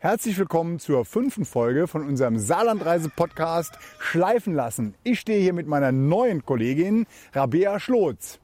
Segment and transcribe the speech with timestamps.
[0.00, 4.94] Herzlich willkommen zur fünften Folge von unserem Saarlandreise-Podcast Schleifen lassen.
[5.02, 8.38] Ich stehe hier mit meiner neuen Kollegin Rabea Schlotz.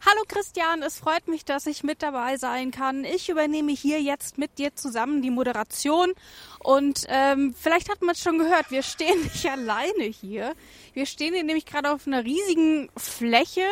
[0.00, 3.04] Hallo Christian, es freut mich, dass ich mit dabei sein kann.
[3.04, 6.14] Ich übernehme hier jetzt mit dir zusammen die Moderation
[6.60, 10.54] und ähm, vielleicht hat man es schon gehört, wir stehen nicht alleine hier.
[10.94, 13.66] Wir stehen hier nämlich gerade auf einer riesigen Fläche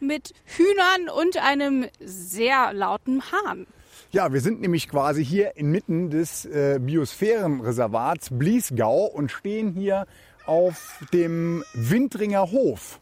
[0.00, 3.68] mit Hühnern und einem sehr lauten Hahn.
[4.14, 10.06] Ja, wir sind nämlich quasi hier inmitten des äh, Biosphärenreservats Bliesgau und stehen hier
[10.44, 13.00] auf dem Windringer Hof.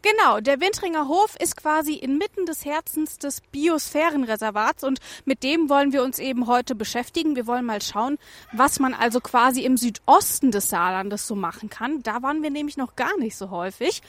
[0.00, 5.92] Genau, der Wintringer Hof ist quasi inmitten des Herzens des Biosphärenreservats und mit dem wollen
[5.92, 7.36] wir uns eben heute beschäftigen.
[7.36, 8.16] Wir wollen mal schauen,
[8.52, 12.02] was man also quasi im Südosten des Saarlandes so machen kann.
[12.02, 14.00] Da waren wir nämlich noch gar nicht so häufig.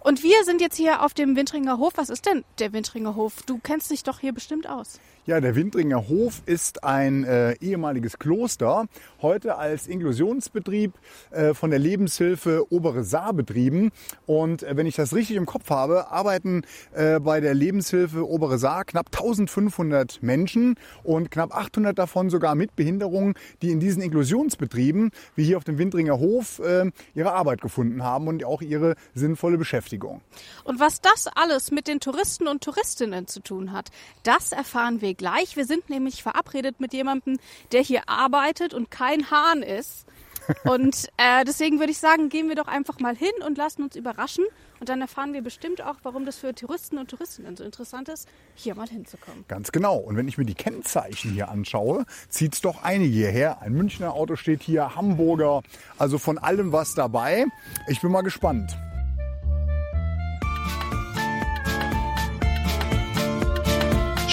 [0.00, 1.94] Und wir sind jetzt hier auf dem Wintringer Hof.
[1.96, 3.42] Was ist denn der Wintringer Hof?
[3.46, 5.00] Du kennst dich doch hier bestimmt aus.
[5.26, 8.84] Ja, der Windringer Hof ist ein äh, ehemaliges Kloster,
[9.22, 10.92] heute als Inklusionsbetrieb
[11.30, 13.90] äh, von der Lebenshilfe Obere Saar betrieben.
[14.26, 18.58] Und äh, wenn ich das richtig im Kopf habe, arbeiten äh, bei der Lebenshilfe Obere
[18.58, 25.10] Saar knapp 1500 Menschen und knapp 800 davon sogar mit Behinderungen, die in diesen Inklusionsbetrieben,
[25.36, 29.56] wie hier auf dem Windringer Hof, äh, ihre Arbeit gefunden haben und auch ihre sinnvolle
[29.56, 30.20] Beschäftigung.
[30.64, 33.90] Und was das alles mit den Touristen und Touristinnen zu tun hat,
[34.22, 35.56] das erfahren wir gleich.
[35.56, 37.38] Wir sind nämlich verabredet mit jemandem,
[37.72, 40.06] der hier arbeitet und kein Hahn ist.
[40.64, 43.96] Und äh, deswegen würde ich sagen, gehen wir doch einfach mal hin und lassen uns
[43.96, 44.44] überraschen.
[44.80, 48.28] Und dann erfahren wir bestimmt auch, warum das für Touristen und Touristinnen so interessant ist,
[48.54, 49.44] hier mal hinzukommen.
[49.48, 49.96] Ganz genau.
[49.96, 53.62] Und wenn ich mir die Kennzeichen hier anschaue, zieht es doch einige hierher.
[53.62, 55.62] Ein Münchner Auto steht hier, Hamburger,
[55.96, 57.46] also von allem was dabei.
[57.88, 58.76] Ich bin mal gespannt.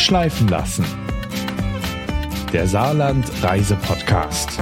[0.02, 0.84] Schleifen lassen.
[2.52, 4.60] Der Saarland Reise Podcast.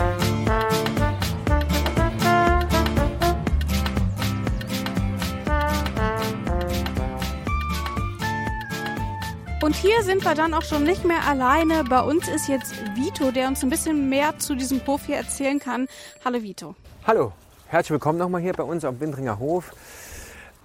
[9.61, 11.86] Und hier sind wir dann auch schon nicht mehr alleine.
[11.86, 15.60] Bei uns ist jetzt Vito, der uns ein bisschen mehr zu diesem Hof hier erzählen
[15.60, 15.88] kann.
[16.26, 16.76] Hallo Vito.
[17.08, 17.32] Hallo,
[17.67, 19.72] herzlich willkommen nochmal hier bei uns am Windringer Hof.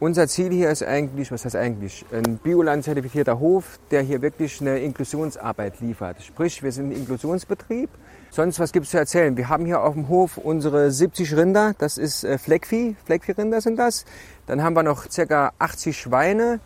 [0.04, 4.78] Unser Ziel hier ist eigentlich, was heißt eigentlich, ein Bioland-zertifizierter Hof, der hier wirklich eine
[4.80, 6.22] Inklusionsarbeit liefert.
[6.22, 7.88] Sprich, wir sind ein Inklusionsbetrieb.
[8.28, 9.34] Sonst, was gibt es zu erzählen?
[9.38, 13.78] Wir haben hier auf dem Hof unsere 70 Rinder, das ist äh, Fleckvieh, Fleckviehrinder sind
[13.78, 14.04] das.
[14.46, 15.52] Dann haben wir noch ca.
[15.58, 16.60] 80 Schweine,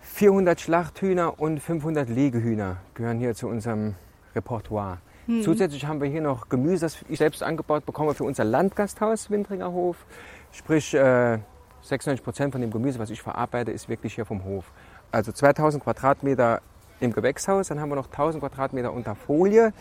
[0.00, 3.94] 400 Schlachthühner und 500 Legehühner gehören hier zu unserem
[4.34, 5.02] Repertoire.
[5.42, 9.70] Zusätzlich haben wir hier noch Gemüse, das ich selbst angebaut bekomme für unser Landgasthaus Windringer
[9.70, 10.06] Hof.
[10.50, 11.40] Sprich, äh,
[11.88, 14.64] 96 Prozent von dem Gemüse, was ich verarbeite, ist wirklich hier vom Hof.
[15.10, 16.60] Also 2000 Quadratmeter
[17.00, 19.72] im Gewächshaus, dann haben wir noch 1000 Quadratmeter unter Folie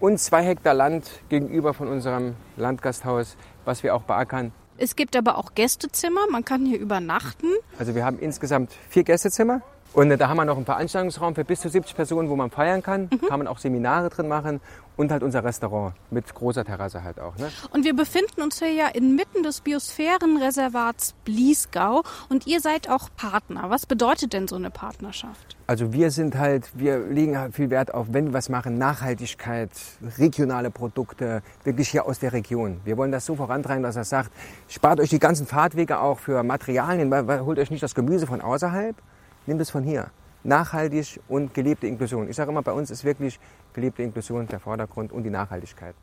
[0.00, 4.52] und zwei Hektar Land gegenüber von unserem Landgasthaus, was wir auch beackern.
[4.78, 7.46] Es gibt aber auch Gästezimmer, man kann hier übernachten.
[7.78, 9.62] Also wir haben insgesamt vier Gästezimmer
[9.96, 12.50] und äh, da haben wir noch einen Veranstaltungsraum für bis zu 70 Personen, wo man
[12.50, 13.08] feiern kann.
[13.28, 14.60] Kann man auch Seminare drin machen
[14.98, 17.34] und halt unser Restaurant mit großer Terrasse halt auch.
[17.38, 17.50] Ne?
[17.70, 23.70] Und wir befinden uns hier ja inmitten des Biosphärenreservats Bliesgau und ihr seid auch Partner.
[23.70, 25.56] Was bedeutet denn so eine Partnerschaft?
[25.66, 29.70] Also wir sind halt, wir legen halt viel Wert auf, wenn wir was machen, Nachhaltigkeit,
[30.18, 32.82] regionale Produkte, wirklich hier aus der Region.
[32.84, 34.30] Wir wollen das so vorantreiben, dass er sagt,
[34.68, 37.10] spart euch die ganzen Fahrtwege auch für Materialien,
[37.46, 38.94] holt euch nicht das Gemüse von außerhalb,
[39.46, 40.10] nehmt es von hier.
[40.44, 42.28] Nachhaltig und gelebte Inklusion.
[42.28, 43.40] Ich sage immer, bei uns ist wirklich
[43.72, 45.94] gelebte Inklusion der Vordergrund und die Nachhaltigkeit.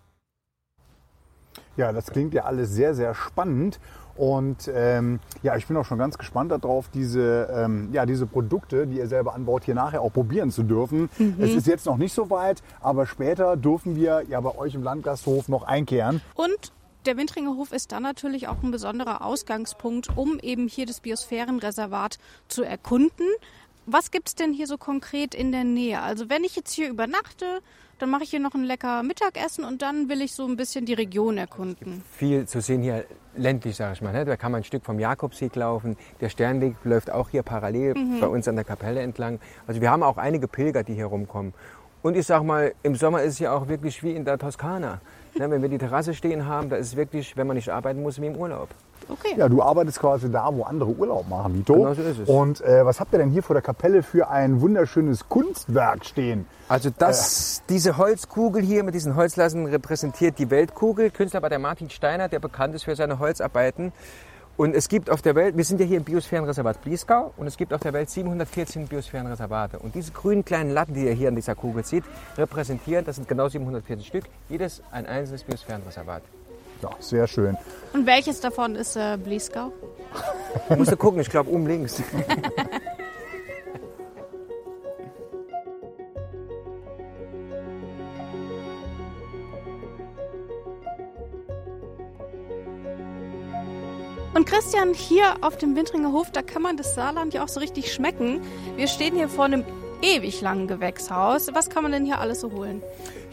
[1.78, 3.80] Ja, das klingt ja alles sehr, sehr spannend.
[4.16, 8.86] Und ähm, ja, ich bin auch schon ganz gespannt darauf, diese, ähm, ja, diese Produkte,
[8.86, 11.10] die ihr selber anbaut, hier nachher auch probieren zu dürfen.
[11.40, 14.84] Es ist jetzt noch nicht so weit, aber später dürfen wir ja bei euch im
[14.84, 16.22] Landgasthof noch einkehren.
[16.36, 16.72] Und
[17.06, 22.18] der Windringer Hof ist dann natürlich auch ein besonderer Ausgangspunkt, um eben hier das Biosphärenreservat
[22.48, 23.28] zu erkunden.
[23.86, 26.02] Was gibt es denn hier so konkret in der Nähe?
[26.02, 27.62] Also wenn ich jetzt hier übernachte,
[28.00, 30.86] dann mache ich hier noch ein lecker Mittagessen und dann will ich so ein bisschen
[30.86, 32.02] die Region erkunden.
[32.18, 33.06] Viel zu sehen hier
[33.36, 34.14] ländlich, sage ich mal.
[34.14, 34.26] Ne?
[34.26, 35.98] Da kann man ein Stück vom Jakobsweg laufen.
[36.22, 39.40] Der Sternweg läuft auch hier parallel bei uns an der Kapelle entlang.
[39.68, 41.54] Also wir haben auch einige Pilger, die hier rumkommen.
[42.02, 45.00] Und ich sag mal, im Sommer ist es ja auch wirklich wie in der Toskana.
[45.36, 45.50] Ne?
[45.50, 48.22] Wenn wir die Terrasse stehen haben, da ist es wirklich, wenn man nicht arbeiten muss,
[48.22, 48.70] wie im Urlaub.
[49.10, 49.36] Okay.
[49.38, 51.74] Ja, du arbeitest quasi da, wo andere Urlaub machen, Vito.
[51.74, 52.30] Genau so ist es.
[52.30, 56.46] Und äh, was habt ihr denn hier vor der Kapelle für ein wunderschönes Kunstwerk stehen?
[56.70, 61.12] Also das, diese Holzkugel hier mit diesen Holzlassen repräsentiert die Weltkugel.
[61.12, 63.92] Künstler war der Martin Steiner, der bekannt ist für seine Holzarbeiten.
[64.56, 67.58] Und es gibt auf der Welt, wir sind ja hier im Biosphärenreservat Bliesgau und es
[67.58, 69.80] gibt auf der Welt 714 Biosphärenreservate.
[69.80, 72.04] Und diese grünen kleinen Latten, die ihr hier an dieser Kugel seht,
[72.38, 76.22] repräsentieren, das sind genau 714 Stück, jedes ein einzelnes Biosphärenreservat.
[76.84, 77.58] Ja, sehr schön.
[77.94, 79.72] Und welches davon ist äh, Bliesgau?
[80.78, 82.04] Musst du gucken, ich glaube oben links.
[94.34, 97.60] Und Christian, hier auf dem Wintringer Hof, da kann man das Saarland ja auch so
[97.60, 98.42] richtig schmecken.
[98.76, 99.64] Wir stehen hier vor einem
[100.02, 101.54] ewig langen Gewächshaus.
[101.54, 102.82] Was kann man denn hier alles so holen?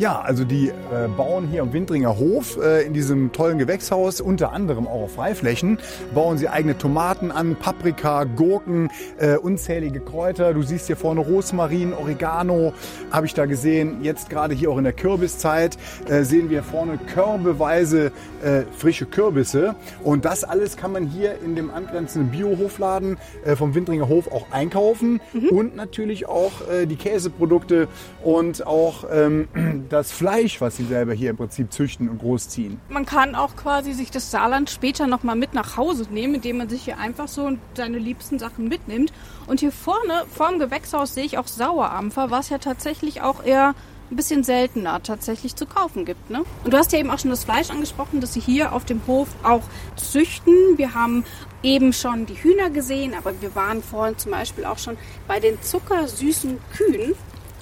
[0.01, 0.73] Ja, also die äh,
[1.15, 5.77] bauen hier am Windringer Hof äh, in diesem tollen Gewächshaus unter anderem auch auf Freiflächen,
[6.15, 8.89] bauen sie eigene Tomaten an, Paprika, Gurken,
[9.19, 10.55] äh, unzählige Kräuter.
[10.55, 12.73] Du siehst hier vorne Rosmarin, Oregano,
[13.11, 13.99] habe ich da gesehen.
[14.03, 15.77] Jetzt gerade hier auch in der Kürbiszeit
[16.09, 18.11] äh, sehen wir vorne körbeweise
[18.43, 19.75] äh, frische Kürbisse.
[20.03, 24.47] Und das alles kann man hier in dem angrenzenden Biohofladen äh, vom Windringer Hof auch
[24.51, 25.21] einkaufen
[25.51, 27.87] und natürlich auch äh, die Käseprodukte
[28.25, 29.47] und auch ähm,
[29.91, 32.81] das Fleisch, was sie selber hier im Prinzip züchten und großziehen.
[32.89, 36.69] Man kann auch quasi sich das Saarland später nochmal mit nach Hause nehmen, indem man
[36.69, 39.13] sich hier einfach so seine liebsten Sachen mitnimmt.
[39.47, 43.75] Und hier vorne, vorm Gewächshaus, sehe ich auch Sauerampfer, was ja tatsächlich auch eher
[44.11, 46.31] ein bisschen seltener tatsächlich zu kaufen gibt.
[46.31, 46.45] Ne?
[46.65, 49.01] Und du hast ja eben auch schon das Fleisch angesprochen, das sie hier auf dem
[49.07, 49.63] Hof auch
[49.97, 50.55] züchten.
[50.77, 51.25] Wir haben
[51.63, 54.97] eben schon die Hühner gesehen, aber wir waren vorhin zum Beispiel auch schon
[55.29, 57.15] bei den zuckersüßen Kühen.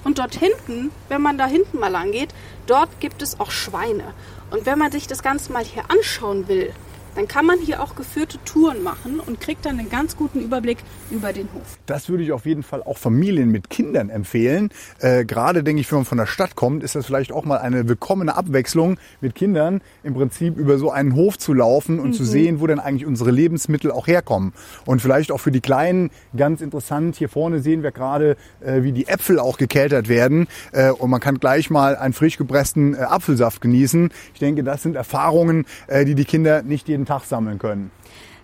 [0.03, 2.29] Und dort hinten, wenn man da hinten mal lang geht,
[2.67, 4.13] dort gibt es auch Schweine.
[4.51, 6.73] Und wenn man sich das Ganze mal hier anschauen will,
[7.19, 10.77] dann kann man hier auch geführte Touren machen und kriegt dann einen ganz guten Überblick
[11.11, 11.77] über den Hof.
[11.85, 14.69] Das würde ich auf jeden Fall auch Familien mit Kindern empfehlen.
[14.99, 17.57] Äh, gerade denke ich, wenn man von der Stadt kommt, ist das vielleicht auch mal
[17.57, 22.23] eine willkommene Abwechslung mit Kindern, im Prinzip über so einen Hof zu laufen und zu
[22.23, 24.53] sehen, wo denn eigentlich unsere Lebensmittel auch herkommen.
[24.85, 27.17] Und vielleicht auch für die Kleinen ganz interessant.
[27.17, 30.47] Hier vorne sehen wir gerade, äh, wie die Äpfel auch gekeltert werden.
[30.71, 34.09] Äh, und man kann gleich mal einen frisch gepressten äh, Apfelsaft genießen.
[34.33, 37.91] Ich denke, das sind Erfahrungen, äh, die die Kinder nicht jeden Tag sammeln können.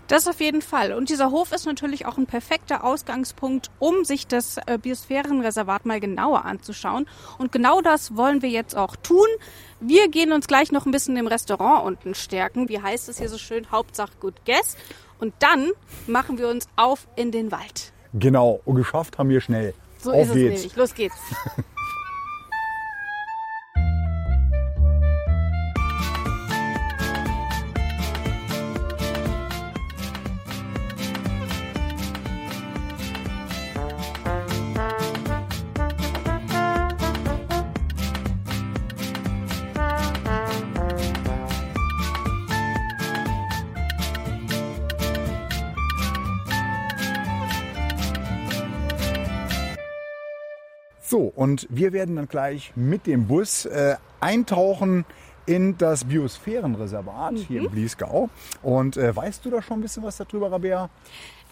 [0.07, 0.93] Das auf jeden Fall.
[0.93, 5.99] Und dieser Hof ist natürlich auch ein perfekter Ausgangspunkt, um sich das äh, Biosphärenreservat mal
[5.99, 7.07] genauer anzuschauen.
[7.39, 9.27] Und genau das wollen wir jetzt auch tun.
[9.79, 12.69] Wir gehen uns gleich noch ein bisschen im Restaurant unten stärken.
[12.69, 13.71] Wie heißt es hier so schön?
[13.71, 14.77] Hauptsache gut guess.
[15.19, 15.71] Und dann
[16.05, 17.91] machen wir uns auf in den Wald.
[18.13, 19.73] Genau, und geschafft haben wir schnell.
[19.99, 20.53] So Auf ist es geht's.
[20.61, 20.75] nämlich.
[20.75, 21.15] Los geht's.
[51.55, 55.05] und wir werden dann gleich mit dem Bus äh, eintauchen
[55.45, 58.29] in das Biosphärenreservat hier in Bliesgau.
[58.61, 60.89] Und äh, weißt du da schon ein bisschen was darüber, Rabea?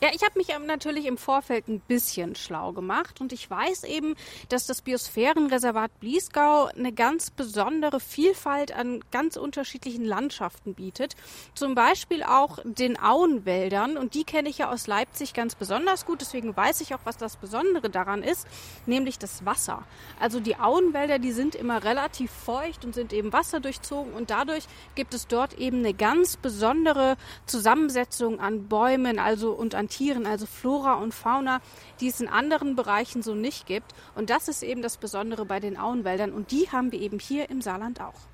[0.03, 3.85] Ja, ich habe mich ähm, natürlich im Vorfeld ein bisschen schlau gemacht und ich weiß
[3.85, 4.15] eben,
[4.49, 11.15] dass das Biosphärenreservat Bliesgau eine ganz besondere Vielfalt an ganz unterschiedlichen Landschaften bietet.
[11.55, 16.19] Zum Beispiel auch den Auenwäldern und die kenne ich ja aus Leipzig ganz besonders gut,
[16.19, 18.45] deswegen weiß ich auch, was das Besondere daran ist,
[18.85, 19.85] nämlich das Wasser.
[20.19, 24.65] Also die Auenwälder, die sind immer relativ feucht und sind eben wasserdurchzogen und dadurch
[24.95, 30.45] gibt es dort eben eine ganz besondere Zusammensetzung an Bäumen, also und an Tieren, also
[30.45, 31.61] Flora und Fauna,
[31.99, 33.93] die es in anderen Bereichen so nicht gibt.
[34.15, 37.49] Und das ist eben das Besondere bei den Auenwäldern und die haben wir eben hier
[37.49, 38.32] im Saarland auch.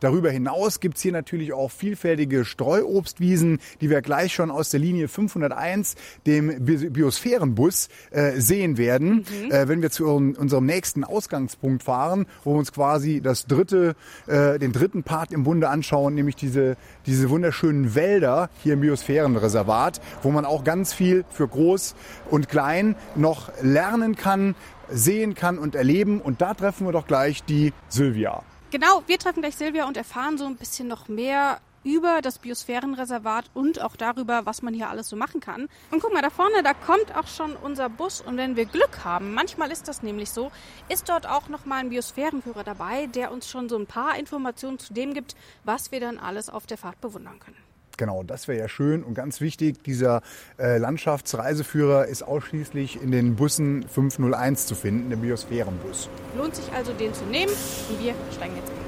[0.00, 5.08] Darüber hinaus gibt's hier natürlich auch vielfältige Streuobstwiesen, die wir gleich schon aus der Linie
[5.08, 11.82] 501, dem Bi- Biosphärenbus, äh, sehen werden, äh, wenn wir zu un- unserem nächsten Ausgangspunkt
[11.82, 16.36] fahren, wo wir uns quasi das dritte, äh, den dritten Part im Bunde anschauen, nämlich
[16.36, 16.76] diese,
[17.06, 21.94] diese wunderschönen Wälder hier im Biosphärenreservat, wo man auch ganz viel für groß
[22.30, 24.54] und klein noch lernen kann,
[24.90, 26.20] sehen kann und erleben.
[26.20, 28.42] Und da treffen wir doch gleich die Sylvia.
[28.70, 33.46] Genau, wir treffen gleich Silvia und erfahren so ein bisschen noch mehr über das Biosphärenreservat
[33.54, 35.68] und auch darüber, was man hier alles so machen kann.
[35.90, 39.04] Und guck mal, da vorne, da kommt auch schon unser Bus und wenn wir Glück
[39.04, 40.52] haben, manchmal ist das nämlich so,
[40.90, 44.78] ist dort auch noch mal ein Biosphärenführer dabei, der uns schon so ein paar Informationen
[44.78, 45.34] zu dem gibt,
[45.64, 47.67] was wir dann alles auf der Fahrt bewundern können.
[47.98, 49.82] Genau, das wäre ja schön und ganz wichtig.
[49.82, 50.22] Dieser
[50.58, 56.08] äh, Landschaftsreiseführer ist ausschließlich in den Bussen 501 zu finden, dem Biosphärenbus.
[56.36, 57.52] Lohnt sich also, den zu nehmen
[57.90, 58.87] und wir steigen jetzt ein.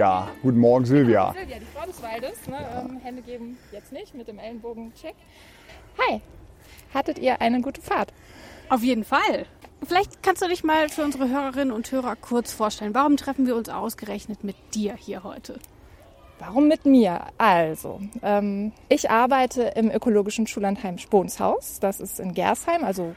[0.00, 0.28] Silvia.
[0.40, 1.34] Guten Morgen, Silvia.
[1.34, 2.46] Silvia, die Frau des Waldes.
[2.48, 2.56] Ne?
[2.74, 5.14] Ähm, Hände geben jetzt nicht mit dem Ellenbogen-Check.
[5.98, 6.22] Hi,
[6.94, 8.10] hattet ihr eine gute Fahrt?
[8.70, 9.44] Auf jeden Fall.
[9.86, 12.94] Vielleicht kannst du dich mal für unsere Hörerinnen und Hörer kurz vorstellen.
[12.94, 15.58] Warum treffen wir uns ausgerechnet mit dir hier heute?
[16.38, 17.26] Warum mit mir?
[17.36, 21.78] Also, ähm, ich arbeite im ökologischen Schullandheim Sponshaus.
[21.78, 23.14] Das ist in Gersheim, also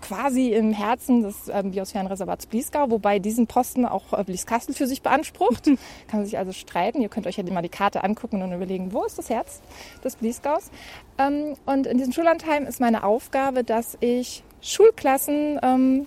[0.00, 5.02] quasi im Herzen des ähm, Biosphärenreservats Bliesgau, wobei diesen Posten auch äh, Blieskastel für sich
[5.02, 5.64] beansprucht.
[6.08, 7.00] Kann man sich also streiten.
[7.02, 9.60] Ihr könnt euch ja mal die Karte angucken und überlegen, wo ist das Herz
[10.04, 10.70] des Bliesgaus.
[11.18, 16.06] Ähm, und in diesem Schullandheim ist meine Aufgabe, dass ich Schulklassen ähm,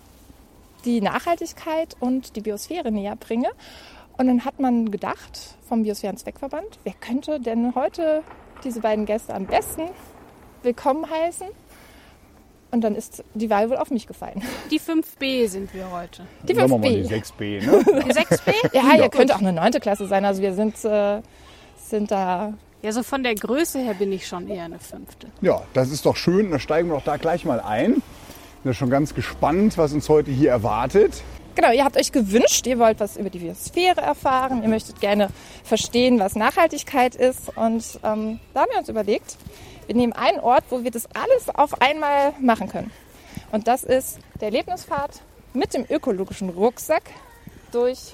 [0.85, 3.49] die Nachhaltigkeit und die Biosphäre näher bringe.
[4.17, 8.23] Und dann hat man gedacht vom Biosphärenzweckverband, wer könnte denn heute
[8.63, 9.83] diese beiden Gäste am besten
[10.63, 11.47] willkommen heißen?
[12.71, 14.43] Und dann ist die Wahl wohl auf mich gefallen.
[14.69, 16.23] Die 5b sind wir heute.
[16.47, 17.07] Die Sagen wir mal 5b.
[17.07, 18.03] die 6b, ne?
[18.05, 18.53] Die 6b?
[18.73, 20.23] Ja, ihr könnt auch eine neunte Klasse sein.
[20.23, 21.21] Also wir sind, äh,
[21.77, 22.53] sind da.
[22.81, 25.27] Ja, so von der Größe her bin ich schon eher eine fünfte.
[25.41, 26.51] Ja, das ist doch schön.
[26.51, 27.93] Da steigen wir doch da gleich mal ein.
[27.93, 28.03] Bin
[28.65, 31.23] ja schon ganz gespannt, was uns heute hier erwartet.
[31.55, 35.29] Genau, ihr habt euch gewünscht, ihr wollt was über die Biosphäre erfahren, ihr möchtet gerne
[35.65, 37.49] verstehen, was Nachhaltigkeit ist.
[37.57, 39.35] Und ähm, da haben wir uns überlegt,
[39.89, 42.91] wir nehmen einen Ort, wo wir das alles auf einmal machen können.
[43.51, 45.21] Und das ist der Erlebnisfahrt
[45.55, 47.01] mit dem ökologischen Rucksack
[47.71, 48.13] durch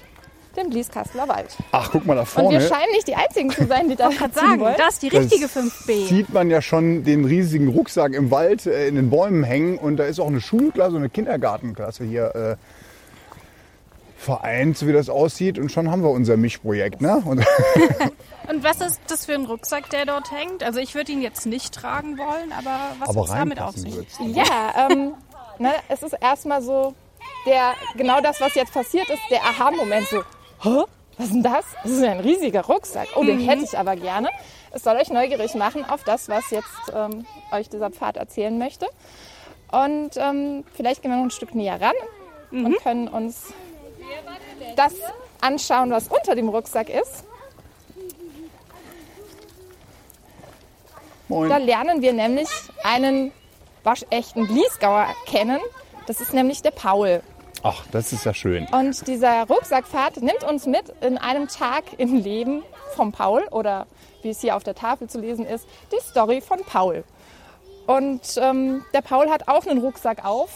[0.55, 1.53] den Blieskasseler Wald.
[1.73, 2.59] Ach, guck mal da Und vorne.
[2.59, 4.75] wir scheinen nicht die Einzigen zu sein, die da Kann ziehen sagen, wollen.
[4.77, 6.07] das ist die richtige 5b.
[6.07, 9.97] Sieht man ja schon den riesigen Rucksack im Wald äh, in den Bäumen hängen und
[9.97, 12.55] da ist auch eine Schulklasse, eine Kindergartenklasse hier äh,
[14.15, 15.59] vereint, so wie das aussieht.
[15.59, 17.01] Und schon haben wir unser Mischprojekt.
[17.01, 17.21] Ne?
[17.25, 17.45] Und
[18.47, 20.63] Und was ist das für ein Rucksack, der dort hängt?
[20.63, 23.95] Also ich würde ihn jetzt nicht tragen wollen, aber was aber ist damit auf sich?
[24.19, 25.13] Ja, ähm,
[25.57, 26.93] ne, es ist erstmal so,
[27.45, 30.21] der, genau das, was jetzt passiert ist, der Aha-Moment so,
[30.61, 30.83] Hä?
[31.17, 31.65] was ist denn das?
[31.83, 33.07] Das ist ja ein riesiger Rucksack.
[33.15, 34.29] Oh, den hätte ich aber gerne.
[34.71, 38.87] Es soll euch neugierig machen auf das, was jetzt ähm, euch dieser Pfad erzählen möchte.
[39.71, 41.95] Und ähm, vielleicht gehen wir noch ein Stück näher ran
[42.51, 43.53] und können uns
[44.75, 44.93] das
[45.41, 47.23] anschauen, was unter dem Rucksack ist.
[51.27, 51.49] Moin.
[51.49, 52.49] Da lernen wir nämlich
[52.83, 53.31] einen
[53.83, 55.59] waschechten Bliesgauer kennen.
[56.07, 57.21] Das ist nämlich der Paul.
[57.63, 58.67] Ach, das ist ja schön.
[58.71, 62.63] Und dieser Rucksackfahrt nimmt uns mit in einem Tag im Leben
[62.95, 63.87] vom Paul oder
[64.21, 67.03] wie es hier auf der Tafel zu lesen ist, die Story von Paul.
[67.87, 70.49] Und ähm, der Paul hat auch einen Rucksack auf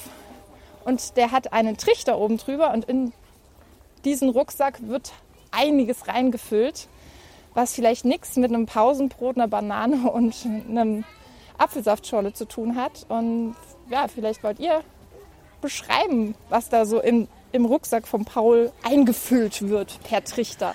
[0.86, 3.12] und der hat einen Trichter oben drüber und in
[4.06, 5.12] diesen Rucksack wird
[5.52, 6.88] einiges reingefüllt,
[7.54, 10.36] was vielleicht nichts mit einem Pausenbrot, einer Banane und
[10.70, 11.04] einem
[11.58, 13.06] Apfelsaftschorle zu tun hat.
[13.10, 13.56] Und
[13.90, 14.82] ja, vielleicht wollt ihr
[15.62, 20.74] beschreiben, was da so im, im Rucksack von Paul eingefüllt wird per Trichter.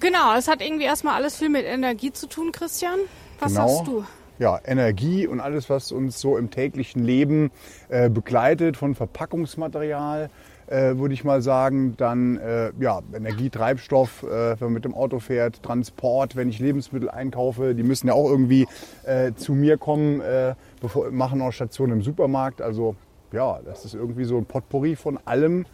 [0.00, 2.98] Genau, es hat irgendwie erstmal alles viel mit Energie zu tun, Christian.
[3.38, 3.64] Was Genau.
[3.64, 4.04] hast du?
[4.40, 7.50] Ja, Energie und alles, was uns so im täglichen Leben
[7.88, 10.28] äh, begleitet, von Verpackungsmaterial, äh,
[10.70, 11.96] würde ich mal sagen.
[11.96, 16.58] Dann äh, ja, Energie, Treibstoff, äh, wenn man mit dem Auto fährt, Transport, wenn ich
[16.58, 18.66] Lebensmittel einkaufe, die müssen ja auch irgendwie
[19.04, 22.60] äh, zu mir kommen, äh, bevor machen auch Stationen im Supermarkt.
[22.60, 22.96] Also
[23.32, 25.66] ja, das ist irgendwie so ein Potpourri von allem,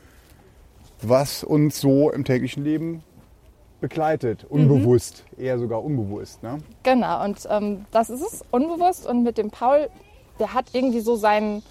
[1.03, 3.03] was uns so im täglichen Leben
[3.81, 4.47] begleitet.
[4.49, 6.43] Unbewusst, eher sogar unbewusst.
[6.43, 6.59] Ne?
[6.85, 9.07] Genau, und ähm, das ist es, unbewusst.
[9.07, 9.89] Und mit dem Paul,
[10.39, 11.63] der hat irgendwie so seinen,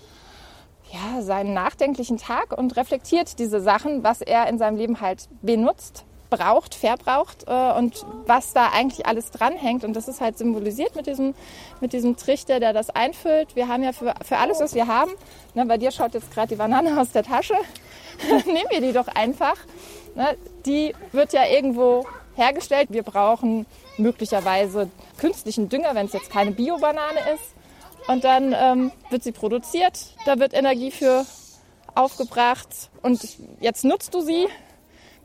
[0.93, 6.05] ja, seinen nachdenklichen Tag und reflektiert diese Sachen, was er in seinem Leben halt benutzt,
[6.29, 9.83] braucht, verbraucht äh, und was da eigentlich alles dranhängt.
[9.83, 11.33] Und das ist halt symbolisiert mit diesem,
[11.81, 13.55] mit diesem Trichter, der das einfüllt.
[13.55, 15.11] Wir haben ja für, für alles, was wir haben,
[15.53, 17.55] ne, bei dir schaut jetzt gerade die Banane aus der Tasche,
[18.45, 19.57] nehmen wir die doch einfach.
[20.15, 22.89] Ne, die wird ja irgendwo hergestellt.
[22.91, 23.65] Wir brauchen
[23.97, 27.52] möglicherweise künstlichen Dünger, wenn es jetzt keine Bio-Banane ist.
[28.07, 31.25] Und dann ähm, wird sie produziert, da wird Energie für
[31.95, 34.47] aufgebracht und jetzt nutzt du sie.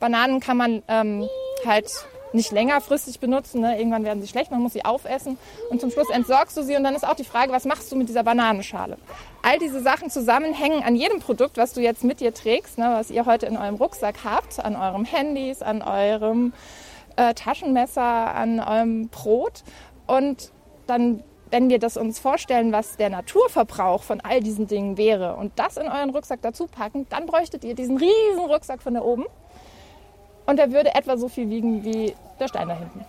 [0.00, 1.28] Bananen kann man ähm,
[1.66, 1.90] halt
[2.32, 3.62] nicht längerfristig benutzen.
[3.62, 3.78] Ne?
[3.78, 5.38] Irgendwann werden sie schlecht, man muss sie aufessen
[5.70, 7.96] und zum Schluss entsorgst du sie und dann ist auch die Frage, was machst du
[7.96, 8.98] mit dieser Bananenschale?
[9.42, 12.90] All diese Sachen zusammenhängen an jedem Produkt, was du jetzt mit dir trägst, ne?
[12.92, 16.52] was ihr heute in eurem Rucksack habt, an eurem Handys, an eurem
[17.16, 19.64] äh, Taschenmesser, an eurem Brot
[20.06, 20.52] und
[20.86, 25.58] dann wenn wir das uns vorstellen, was der Naturverbrauch von all diesen Dingen wäre und
[25.58, 29.26] das in euren Rucksack dazu packen, dann bräuchtet ihr diesen riesen Rucksack von da oben.
[30.46, 33.04] Und der würde etwa so viel wiegen wie der Stein da hinten.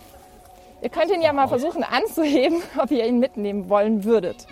[0.82, 4.48] Ihr könnt ihn ja mal versuchen anzuheben, ob ihr ihn mitnehmen wollen würdet.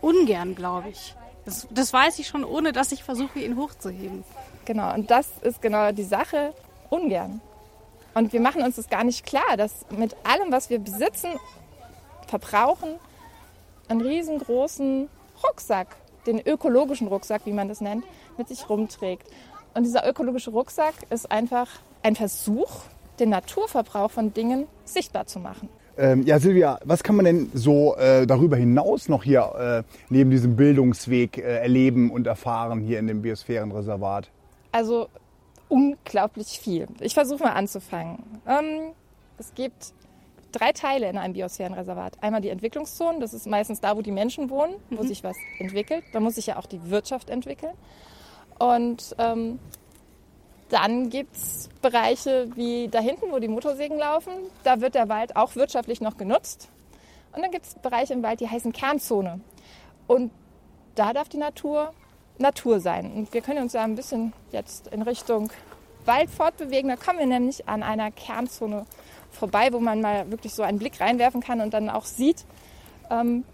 [0.00, 1.14] Ungern, glaube ich.
[1.44, 4.24] Das, das weiß ich schon, ohne dass ich versuche, ihn hochzuheben.
[4.64, 6.52] Genau, und das ist genau die Sache.
[6.90, 7.40] Ungern.
[8.14, 11.30] Und wir machen uns das gar nicht klar, dass mit allem, was wir besitzen,
[12.26, 12.96] verbrauchen,
[13.88, 15.08] einen riesengroßen
[15.42, 18.04] Rucksack, den ökologischen Rucksack, wie man das nennt,
[18.36, 19.28] mit sich rumträgt.
[19.74, 21.68] Und dieser ökologische Rucksack ist einfach
[22.02, 22.70] ein Versuch,
[23.18, 25.68] den Naturverbrauch von Dingen sichtbar zu machen.
[25.96, 30.30] Ähm, ja, Silvia, was kann man denn so äh, darüber hinaus noch hier äh, neben
[30.30, 34.30] diesem Bildungsweg äh, erleben und erfahren hier in dem Biosphärenreservat?
[34.70, 35.08] Also
[35.68, 36.86] unglaublich viel.
[37.00, 38.22] Ich versuche mal anzufangen.
[38.46, 38.92] Ähm,
[39.38, 39.92] es gibt
[40.52, 42.22] drei Teile in einem Biosphärenreservat.
[42.22, 46.04] Einmal die Entwicklungszonen, das ist meistens da, wo die Menschen wohnen, wo sich was entwickelt.
[46.12, 47.74] Da muss sich ja auch die Wirtschaft entwickeln.
[48.58, 49.58] Und ähm,
[50.68, 54.32] dann gibt es Bereiche wie da hinten, wo die Motorsägen laufen.
[54.64, 56.68] Da wird der Wald auch wirtschaftlich noch genutzt.
[57.32, 59.40] Und dann gibt es Bereiche im Wald, die heißen Kernzone.
[60.06, 60.32] Und
[60.94, 61.92] da darf die Natur
[62.38, 63.12] Natur sein.
[63.12, 65.50] Und wir können uns ja ein bisschen jetzt in Richtung
[66.04, 66.88] Wald fortbewegen.
[66.88, 68.86] Da kommen wir nämlich an einer Kernzone
[69.30, 72.44] vorbei, wo man mal wirklich so einen Blick reinwerfen kann und dann auch sieht,
[73.10, 73.44] ähm,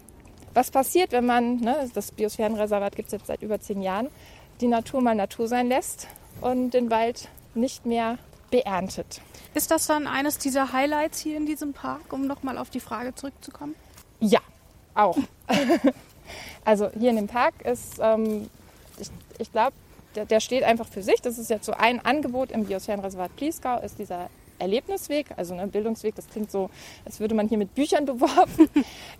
[0.53, 4.07] was passiert, wenn man, ne, das Biosphärenreservat gibt es jetzt seit über zehn Jahren,
[4.61, 6.07] die Natur mal Natur sein lässt
[6.41, 8.17] und den Wald nicht mehr
[8.51, 9.21] beerntet.
[9.53, 13.13] Ist das dann eines dieser Highlights hier in diesem Park, um nochmal auf die Frage
[13.15, 13.75] zurückzukommen?
[14.19, 14.39] Ja,
[14.93, 15.17] auch.
[16.65, 18.49] also hier in dem Park ist, ähm,
[18.97, 19.73] ich, ich glaube,
[20.15, 21.21] der, der, steht einfach für sich.
[21.21, 25.67] Das ist jetzt so ein Angebot im Biosphärenreservat Pliesgau, ist dieser Erlebnisweg, also ein ne,
[25.67, 26.69] Bildungsweg, das klingt so,
[27.03, 28.69] als würde man hier mit Büchern beworben.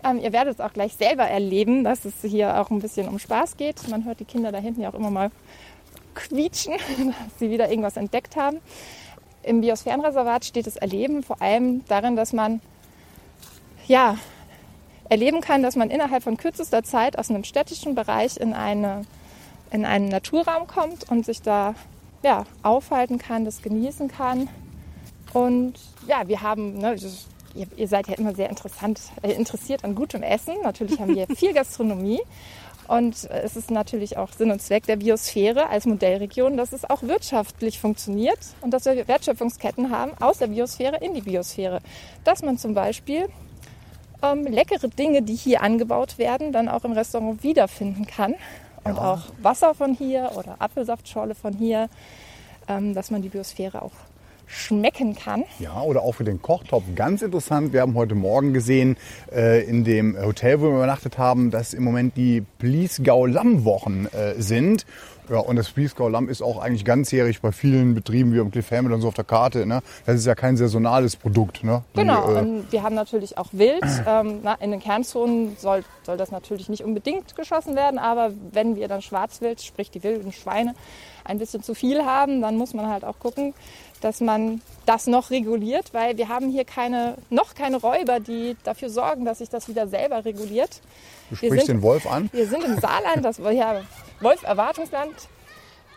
[0.04, 3.18] ähm, ihr werdet es auch gleich selber erleben, dass es hier auch ein bisschen um
[3.18, 3.88] Spaß geht.
[3.88, 5.30] Man hört die Kinder da hinten ja auch immer mal
[6.14, 8.58] quietschen, dass sie wieder irgendwas entdeckt haben.
[9.42, 12.60] Im Biosphärenreservat steht das Erleben vor allem darin, dass man
[13.86, 14.18] ja,
[15.08, 19.02] erleben kann, dass man innerhalb von kürzester Zeit aus einem städtischen Bereich in, eine,
[19.70, 21.74] in einen Naturraum kommt und sich da
[22.24, 24.48] ja, aufhalten kann, das genießen kann
[25.36, 25.74] und
[26.06, 26.96] ja, wir haben, ne,
[27.54, 30.54] ihr, ihr, seid ja immer sehr interessant, äh, interessiert an gutem Essen.
[30.62, 32.22] Natürlich haben wir viel Gastronomie.
[32.88, 37.02] Und es ist natürlich auch Sinn und Zweck der Biosphäre als Modellregion, dass es auch
[37.02, 41.80] wirtschaftlich funktioniert und dass wir Wertschöpfungsketten haben aus der Biosphäre in die Biosphäre.
[42.24, 43.28] Dass man zum Beispiel
[44.22, 48.36] ähm, leckere Dinge, die hier angebaut werden, dann auch im Restaurant wiederfinden kann.
[48.84, 49.12] Und ja.
[49.12, 51.90] auch Wasser von hier oder Apfelsaftschorle von hier,
[52.68, 53.92] ähm, dass man die Biosphäre auch
[54.46, 55.44] schmecken kann.
[55.58, 56.84] Ja, oder auch für den Kochtopf.
[56.94, 57.72] Ganz interessant.
[57.72, 58.96] Wir haben heute Morgen gesehen
[59.32, 64.86] äh, in dem Hotel, wo wir übernachtet haben, dass im Moment die Bliesgau-Lammwochen äh, sind.
[65.28, 68.70] Ja, und das Bliesgau Lamm ist auch eigentlich ganzjährig bei vielen Betrieben wie am Cliff
[68.70, 69.66] Hamilton und so auf der Karte.
[69.66, 69.80] Ne?
[70.04, 71.64] Das ist ja kein saisonales Produkt.
[71.64, 71.82] Ne?
[71.94, 73.82] Genau, Die, äh, und wir haben natürlich auch Wild.
[74.06, 78.76] Ähm, na, in den Kernzonen soll, soll das natürlich nicht unbedingt geschossen werden, aber wenn
[78.76, 80.74] wir dann Schwarzwild, sprich die wilden Schweine,
[81.24, 83.52] ein bisschen zu viel haben, dann muss man halt auch gucken,
[84.00, 88.88] dass man das noch reguliert, weil wir haben hier keine, noch keine Räuber, die dafür
[88.90, 90.80] sorgen, dass sich das wieder selber reguliert.
[91.30, 92.28] Du sprichst sind, den Wolf an?
[92.32, 93.82] Wir sind im Saarland, das ja,
[94.20, 95.14] Wolf-Erwartungsland.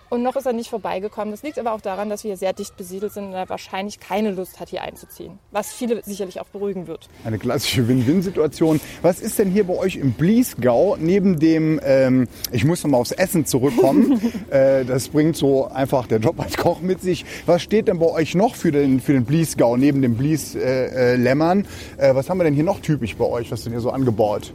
[0.09, 1.31] Und noch ist er nicht vorbeigekommen.
[1.31, 3.99] Das liegt aber auch daran, dass wir hier sehr dicht besiedelt sind und er wahrscheinlich
[3.99, 5.37] keine Lust hat, hier einzuziehen.
[5.51, 7.07] Was viele sicherlich auch beruhigen wird.
[7.23, 8.81] Eine klassische Win-Win-Situation.
[9.01, 12.97] Was ist denn hier bei euch im Bliesgau neben dem, ähm, ich muss noch mal
[12.97, 14.19] aufs Essen zurückkommen,
[14.49, 17.25] äh, das bringt so einfach der Job als Koch mit sich.
[17.45, 21.67] Was steht denn bei euch noch für den, für den Bliesgau neben dem Blieslämmern?
[21.97, 23.51] Äh, äh, was haben wir denn hier noch typisch bei euch?
[23.51, 24.53] Was ist denn hier so angebaut?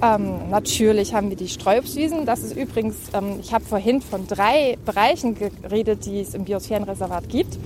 [0.00, 2.24] Ähm, natürlich haben wir die Streuobstwiesen.
[2.24, 7.28] Das ist übrigens, ähm, ich habe vorhin von drei Bereichen geredet, die es im Biosphärenreservat
[7.28, 7.58] gibt.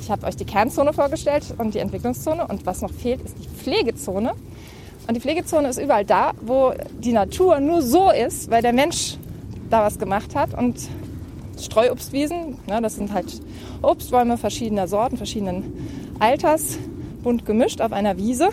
[0.00, 2.46] Ich habe euch die Kernzone vorgestellt und die Entwicklungszone.
[2.46, 4.32] Und was noch fehlt, ist die Pflegezone.
[5.06, 9.18] Und die Pflegezone ist überall da, wo die Natur nur so ist, weil der Mensch
[9.68, 10.56] da was gemacht hat.
[10.56, 10.78] Und
[11.60, 13.38] Streuobstwiesen, ne, das sind halt
[13.82, 16.78] Obstbäume verschiedener Sorten, verschiedenen Alters,
[17.22, 18.48] bunt gemischt auf einer Wiese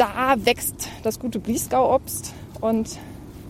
[0.00, 2.32] da wächst das gute Bliesgau-Obst
[2.62, 2.98] und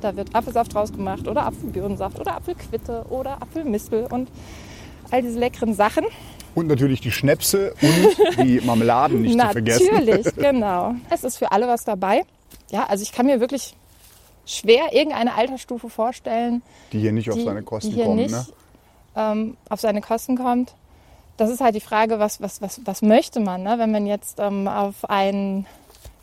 [0.00, 4.28] da wird Apfelsaft draus gemacht oder Apfelbirnensaft oder Apfelquitte oder Apfelmispel und
[5.12, 6.04] all diese leckeren Sachen.
[6.56, 9.86] Und natürlich die Schnäpse und die Marmeladen nicht zu vergessen.
[9.92, 10.96] Natürlich, genau.
[11.08, 12.24] Es ist für alle was dabei.
[12.72, 13.76] Ja, also ich kann mir wirklich
[14.44, 18.46] schwer irgendeine Altersstufe vorstellen, die hier nicht die, auf seine Kosten kommt, nicht ne?
[19.14, 20.74] ähm, auf seine Kosten kommt.
[21.36, 23.76] Das ist halt die Frage, was, was, was, was möchte man, ne?
[23.78, 25.66] wenn man jetzt ähm, auf einen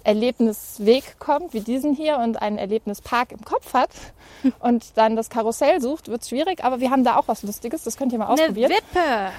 [0.07, 3.89] Erlebnisweg kommt, wie diesen hier, und einen Erlebnispark im Kopf hat
[4.59, 6.63] und dann das Karussell sucht, wird es schwierig.
[6.63, 8.71] Aber wir haben da auch was Lustiges, das könnt ihr mal ausprobieren.
[8.71, 9.31] Eine Wippe!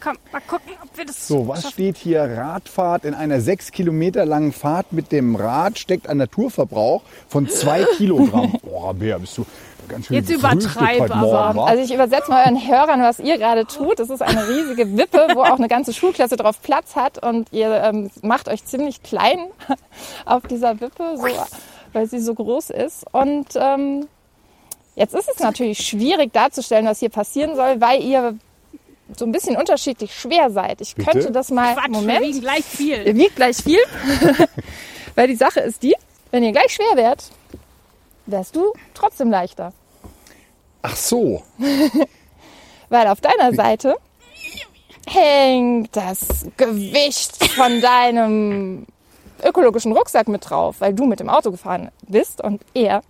[0.00, 1.72] Komm, mal gucken, ob wir das So, was schaffen.
[1.72, 2.22] steht hier?
[2.24, 7.84] Radfahrt in einer sechs Kilometer langen Fahrt mit dem Rad steckt ein Naturverbrauch von zwei
[7.96, 8.52] Kilogramm.
[8.62, 9.46] Boah, Bär, bist du,
[9.88, 11.66] Ganz schön Jetzt gefrühstückt übertreib heute aber.
[11.66, 12.56] Also ich übersetze mal euren?
[12.56, 13.98] Also Hörern, was ihr gerade tut.
[13.98, 17.70] Das ist eine riesige Wippe, wo auch eine ganze Schulklasse drauf Platz hat und ihr
[17.82, 19.38] ähm, macht euch ziemlich klein
[20.24, 21.26] auf dieser Wippe, so,
[21.92, 23.04] weil sie so groß ist.
[23.12, 24.06] Und ähm,
[24.96, 28.36] jetzt ist es natürlich schwierig darzustellen, was hier passieren soll, weil ihr
[29.16, 30.80] so ein bisschen unterschiedlich schwer seid.
[30.80, 31.10] Ich Bitte?
[31.10, 31.74] könnte das mal...
[31.74, 32.22] Quatsch, wir Moment.
[32.22, 33.02] wiegen gleich viel.
[33.06, 33.78] Ihr wiegt gleich viel.
[35.14, 35.94] Weil die Sache ist die,
[36.30, 37.30] wenn ihr gleich schwer wärt,
[38.26, 39.72] wärst du trotzdem leichter.
[40.82, 41.42] Ach so.
[42.88, 43.96] Weil auf deiner Seite
[45.06, 48.86] hängt das Gewicht von deinem
[49.42, 53.02] ökologischen Rucksack mit drauf, weil du mit dem Auto gefahren bist und er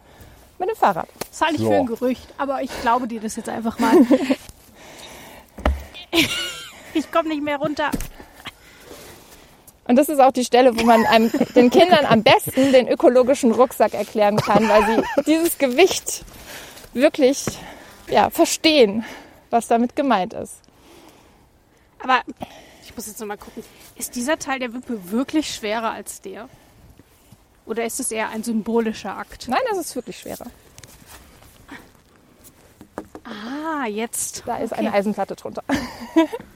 [0.58, 1.08] mit dem Fahrrad.
[1.30, 1.68] Das halte ich So.
[1.68, 3.94] für ein Gerücht, aber ich glaube dir das jetzt einfach mal.
[6.94, 7.90] ich komme nicht mehr runter.
[9.86, 13.52] Und das ist auch die Stelle, wo man einem, den Kindern am besten den ökologischen
[13.52, 16.24] Rucksack erklären kann, weil sie dieses Gewicht
[16.94, 17.44] wirklich
[18.08, 19.04] ja, verstehen,
[19.50, 20.60] was damit gemeint ist.
[22.02, 22.22] Aber
[22.82, 23.62] ich muss jetzt noch mal gucken.
[23.96, 26.48] Ist dieser Teil der Wippe wirklich schwerer als der?
[27.66, 29.48] Oder ist es eher ein symbolischer Akt?
[29.48, 30.46] Nein, das ist wirklich schwerer.
[33.24, 34.42] Ah, jetzt.
[34.46, 34.80] Da ist Okay.
[34.80, 35.62] eine Eisenplatte drunter.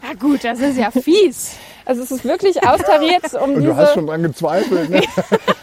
[0.02, 1.56] Ja gut, das ist ja fies.
[1.84, 5.02] Also es ist wirklich austariert um Und du hast schon dran gezweifelt, ne?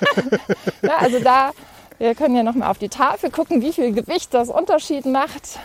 [0.81, 1.51] Ja, also da,
[1.99, 5.59] wir können ja noch mal auf die Tafel gucken, wie viel Gewicht das Unterschied macht.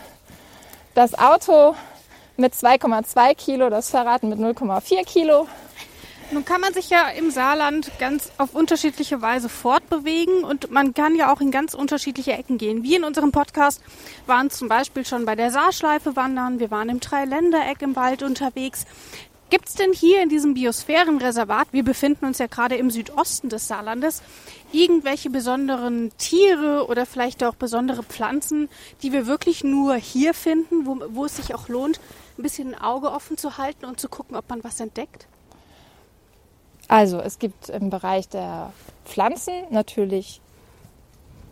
[0.94, 1.74] Das Auto
[2.36, 5.46] mit 2,2 Kilo, das Fahrrad mit 0,4 Kilo.
[6.32, 11.16] Nun kann man sich ja im Saarland ganz auf unterschiedliche Weise fortbewegen und man kann
[11.16, 12.84] ja auch in ganz unterschiedliche Ecken gehen.
[12.84, 13.82] Wir in unserem Podcast
[14.26, 18.86] waren zum Beispiel schon bei der Saarschleife wandern, wir waren im Dreiländereck im Wald unterwegs.
[19.50, 23.66] Gibt es denn hier in diesem Biosphärenreservat, wir befinden uns ja gerade im Südosten des
[23.66, 24.22] Saarlandes,
[24.70, 28.68] irgendwelche besonderen Tiere oder vielleicht auch besondere Pflanzen,
[29.02, 31.98] die wir wirklich nur hier finden, wo, wo es sich auch lohnt,
[32.38, 35.26] ein bisschen ein Auge offen zu halten und zu gucken, ob man was entdeckt?
[36.90, 38.72] Also es gibt im Bereich der
[39.04, 40.40] Pflanzen natürlich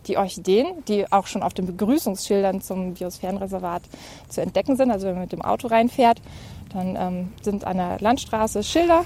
[0.07, 3.83] die Orchideen, die auch schon auf den Begrüßungsschildern zum Biosphärenreservat
[4.27, 4.91] zu entdecken sind.
[4.91, 6.21] Also wenn man mit dem Auto reinfährt,
[6.73, 9.05] dann ähm, sind an der Landstraße Schilder,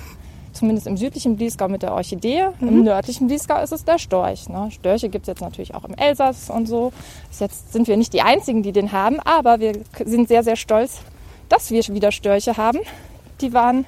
[0.54, 2.46] zumindest im südlichen Bliesgau mit der Orchidee.
[2.62, 4.50] Im nördlichen Bliesgau ist es der Storch.
[4.50, 4.72] Ne?
[4.72, 6.94] Störche gibt es jetzt natürlich auch im Elsass und so.
[7.30, 10.56] Bis jetzt sind wir nicht die Einzigen, die den haben, aber wir sind sehr, sehr
[10.56, 11.02] stolz,
[11.48, 12.80] dass wir wieder Störche haben.
[13.40, 13.86] Die waren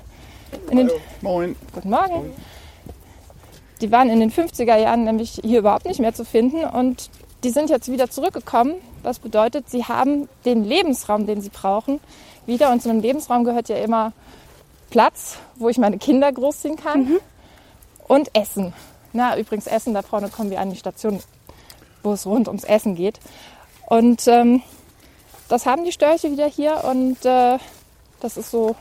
[0.71, 0.89] den
[1.21, 1.55] Moin.
[1.73, 2.34] Guten Morgen.
[3.81, 7.10] Die waren in den 50er Jahren nämlich hier überhaupt nicht mehr zu finden und
[7.43, 8.75] die sind jetzt wieder zurückgekommen.
[9.03, 11.99] Was bedeutet, sie haben den Lebensraum, den sie brauchen,
[12.45, 12.71] wieder.
[12.71, 14.13] Und zu einem Lebensraum gehört ja immer
[14.89, 17.17] Platz, wo ich meine Kinder großziehen kann
[18.08, 18.73] und Essen.
[19.13, 21.21] Na, übrigens Essen, da vorne kommen wir an die Station,
[22.03, 23.19] wo es rund ums Essen geht.
[23.88, 24.62] Und ähm,
[25.47, 27.60] das haben die Störche wieder hier und äh,
[28.19, 28.75] das ist so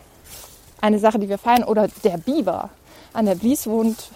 [0.85, 1.65] eine Sache, die wir feiern.
[1.65, 2.71] Oder der Biber.
[3.13, 4.11] An der Blies wohnt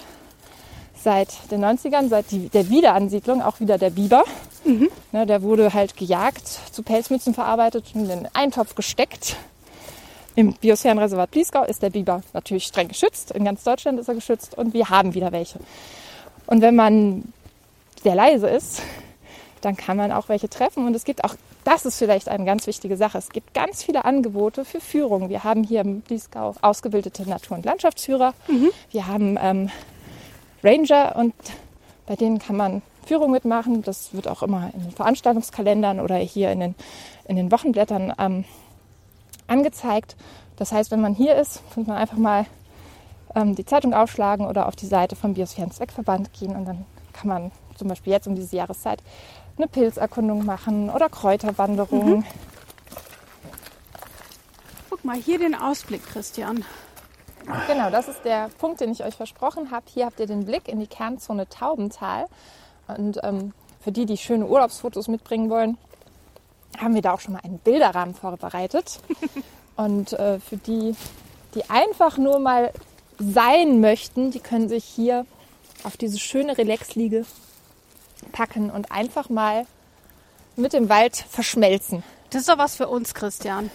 [1.03, 4.25] seit den 90ern, seit die, der Wiederansiedlung auch wieder der Biber.
[5.13, 9.37] Ne, der wurde halt gejagt, zu Pelzmützen verarbeitet und in den Eintopf gesteckt.
[10.35, 13.31] Im Biosphärenreservat Bliesgau ist der Biber natürlich streng geschützt.
[13.31, 15.59] In ganz Deutschland ist er geschützt und wir haben wieder welche.
[16.47, 17.33] Und wenn man
[18.03, 18.83] sehr leise ist,
[19.63, 20.87] dann kann man auch welche treffen.
[20.87, 21.35] Und es gibt auch,
[21.69, 25.29] das ist vielleicht eine ganz wichtige Sache, es gibt ganz viele Angebote für Führungen.
[25.29, 28.33] Wir haben hier im Bliesgau ausgebildete Natur- und Landschaftsführer.
[28.91, 29.71] Wir haben ähm,
[30.65, 31.35] Ranger und
[32.07, 33.83] bei denen kann man Führung mitmachen.
[33.83, 36.75] Das wird auch immer in den Veranstaltungskalendern oder hier in den,
[37.27, 38.45] in den Wochenblättern ähm,
[39.47, 40.17] angezeigt.
[40.57, 42.47] Das heißt, wenn man hier ist, muss man einfach mal
[43.35, 47.53] ähm, die Zeitung aufschlagen oder auf die Seite vom Biosphärenzweckverband gehen und dann kann man
[47.77, 49.03] zum Beispiel jetzt um diese Jahreszeit
[49.59, 52.25] eine Pilzerkundung machen oder Kräuterwanderung.
[54.89, 56.65] Guck mal, hier den Ausblick, Christian.
[57.67, 59.87] Genau, das ist der Punkt, den ich euch versprochen habe.
[59.93, 62.27] Hier habt ihr den Blick in die Kernzone Taubental.
[62.87, 65.79] Und ähm, für die, die schöne Urlaubsfotos mitbringen wollen,
[66.79, 69.01] haben wir da auch schon mal einen Bilderrahmen vorbereitet.
[69.77, 70.95] Und äh, für die,
[71.55, 72.73] die einfach nur mal
[73.19, 75.27] sein möchten, die können sich hier
[75.85, 77.25] auf diese schöne Relaxliege
[78.33, 79.67] packen und einfach mal
[80.57, 82.03] mit dem Wald verschmelzen.
[82.31, 83.71] Das ist doch was für uns, Christian.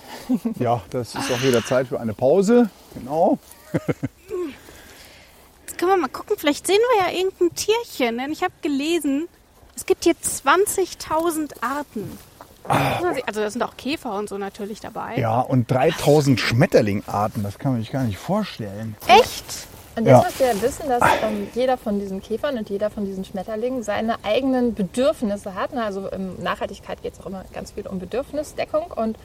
[0.60, 2.70] Ja, das ist auch wieder Zeit für eine Pause.
[2.94, 3.40] Genau.
[5.66, 8.20] Jetzt können wir mal gucken, vielleicht sehen wir ja irgendein Tierchen.
[8.20, 9.28] Denn ich habe gelesen,
[9.76, 12.20] es gibt hier 20.000 Arten.
[12.66, 15.18] Also da sind auch Käfer und so natürlich dabei.
[15.18, 18.96] Ja, und 3000 Schmetterlingarten, das kann man sich gar nicht vorstellen.
[19.08, 19.68] Echt?
[19.96, 20.18] Und Ja.
[20.18, 23.24] jetzt müsst ihr ja wissen, dass ähm, jeder von diesen Käfern und jeder von diesen
[23.26, 25.74] Schmetterlingen seine eigenen Bedürfnisse hat.
[25.76, 28.92] Also in Nachhaltigkeit geht es auch immer ganz viel um Bedürfnisdeckung.
[28.96, 29.18] Und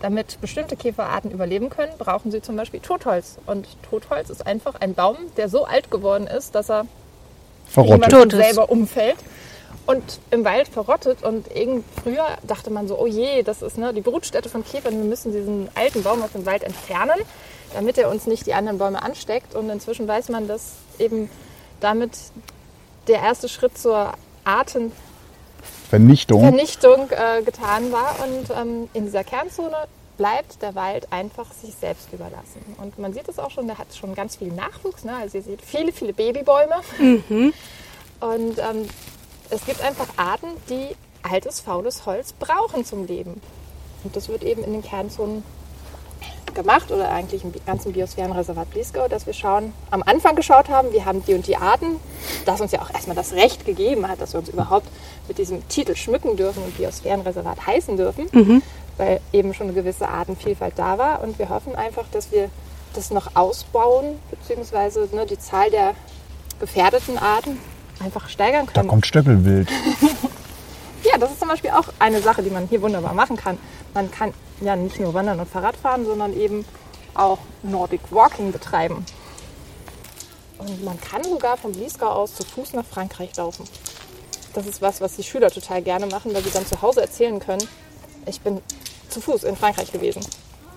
[0.00, 3.36] damit bestimmte Käferarten überleben können, brauchen sie zum Beispiel Totholz.
[3.46, 6.86] Und Totholz ist einfach ein Baum, der so alt geworden ist, dass er
[7.68, 8.32] Verrottet.
[8.32, 9.18] selber umfällt
[9.86, 11.22] und im Wald verrottet.
[11.22, 14.96] Und irgend früher dachte man so, oh je, das ist ne, die Brutstätte von Käfern,
[14.96, 17.18] wir müssen diesen alten Baum aus dem Wald entfernen,
[17.74, 19.54] damit er uns nicht die anderen Bäume ansteckt.
[19.54, 21.30] Und inzwischen weiß man, dass eben
[21.80, 22.12] damit
[23.06, 24.12] der erste Schritt zur
[24.44, 27.08] Artenvernichtung Vernichtung.
[27.10, 28.16] äh, getan war.
[28.24, 32.60] Und ähm, in dieser Kernzone bleibt der Wald einfach sich selbst überlassen.
[32.78, 35.04] Und man sieht es auch schon, der hat schon ganz viel Nachwuchs.
[35.04, 35.14] Ne?
[35.16, 36.76] Also ihr seht viele, viele Babybäume.
[38.20, 38.88] Und ähm,
[39.50, 43.40] es gibt einfach Arten, die altes, faules Holz brauchen zum Leben.
[44.04, 45.42] Und das wird eben in den Kernzonen
[46.58, 51.04] gemacht oder eigentlich im ganzen Biosphärenreservat Bliesgau, dass wir schauen, am Anfang geschaut haben, wir
[51.04, 51.96] haben die und die Arten,
[52.46, 54.86] das uns ja auch erstmal das Recht gegeben hat, dass wir uns überhaupt
[55.28, 58.62] mit diesem Titel schmücken dürfen und Biosphärenreservat heißen dürfen,
[58.96, 61.22] weil eben schon eine gewisse Artenvielfalt da war.
[61.22, 62.50] Und wir hoffen einfach, dass wir
[62.94, 65.94] das noch ausbauen, beziehungsweise ne, die Zahl der
[66.58, 67.58] gefährdeten Arten
[68.02, 68.88] einfach steigern Da können.
[68.88, 69.68] kommt Stöckelwild.
[71.04, 73.58] Ja, das ist zum Beispiel auch eine Sache, die man hier wunderbar machen kann.
[73.94, 76.64] Man kann ja nicht nur wandern und Fahrrad fahren, sondern eben
[77.14, 79.04] auch Nordic Walking betreiben.
[80.58, 83.64] Und man kann sogar vom Bliesgau aus zu Fuß nach Frankreich laufen.
[84.54, 87.38] Das ist was, was die Schüler total gerne machen, weil sie dann zu Hause erzählen
[87.38, 87.66] können,
[88.26, 88.60] ich bin
[89.08, 90.20] zu Fuß in Frankreich gewesen.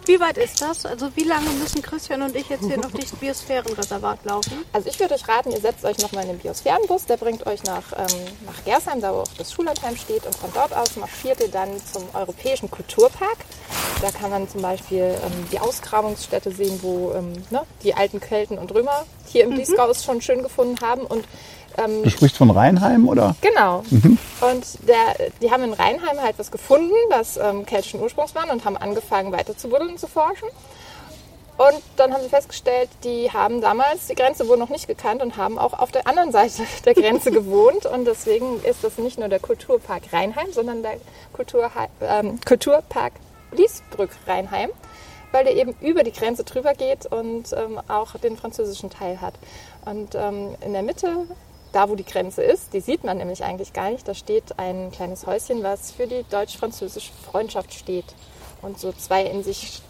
[0.06, 0.86] Wie weit ist das?
[0.86, 4.66] Also wie lange müssen Christian und ich jetzt hier noch durchs Biosphärenreservat laufen?
[4.74, 7.64] Also ich würde euch raten, ihr setzt euch nochmal in den Biosphärenbus, der bringt euch
[7.64, 11.40] nach, ähm, nach Gersheim, da wo auch das Schullandheim steht und von dort aus marschiert
[11.40, 13.38] ihr dann zum Europäischen Kulturpark.
[14.02, 18.58] Da kann man zum Beispiel ähm, die Ausgrabungsstätte sehen, wo ähm, ne, die alten Kelten
[18.58, 21.26] und Römer hier im es schon schön gefunden haben und
[21.78, 23.36] ähm, Du sprichst von Rheinheim, oder?
[23.42, 23.84] Genau.
[23.92, 28.66] Und der, die haben in Rheinheim halt was gefunden, das ähm, keltischen Ursprungs war und
[28.66, 30.48] haben angefangen weiter zu buddeln, zu forschen.
[31.58, 35.38] Und dann haben sie festgestellt, die haben damals die Grenze wohl noch nicht gekannt und
[35.38, 37.86] haben auch auf der anderen Seite der Grenze gewohnt.
[37.86, 40.98] Und deswegen ist das nicht nur der Kulturpark Rheinheim, sondern der
[41.34, 43.14] Kulturha ähm, Kulturpark
[43.52, 44.70] Bliesbrück-Rheinheim,
[45.32, 49.36] weil der eben über die Grenze drüber geht und ähm, auch den französischen Teil hat.
[49.86, 51.28] Und ähm, in der Mitte,
[51.72, 54.92] da wo die Grenze ist, die sieht man nämlich eigentlich gar nicht, da steht ein
[54.92, 58.06] kleines Häuschen, was für die deutsch-französische Freundschaft steht
[58.62, 59.82] und so zwei in sich